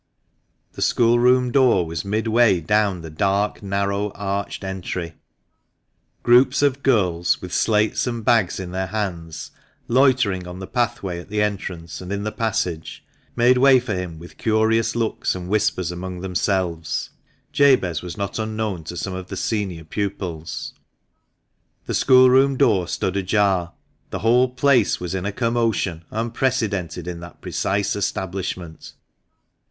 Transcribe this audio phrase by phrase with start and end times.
[0.73, 5.13] The schoolroom door was midway down the dark, narrow, arched entry.
[6.23, 9.51] Groups of girls, with slates and bags in their hands,
[9.87, 14.17] loitering on the pathway at the entrance and in the passage, made way for him,
[14.17, 17.11] with curious looks and whispers among themselves
[17.53, 20.73] (Jabez was not unknown to some of the senior pupils).
[21.85, 23.73] The schoolroom door stood ajar;
[24.09, 28.93] the whole place was in a commotion unprecedented in that precise establishment.